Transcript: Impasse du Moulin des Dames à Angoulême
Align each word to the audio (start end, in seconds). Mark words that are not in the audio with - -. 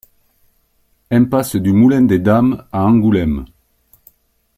Impasse 1.11 1.57
du 1.57 1.73
Moulin 1.73 2.01
des 2.01 2.17
Dames 2.17 2.65
à 2.71 2.83
Angoulême 2.85 3.45